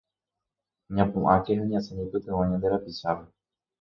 [0.95, 3.25] Ñapu'ãke ha ñasẽ ñaipytyvõ ñande rapichápe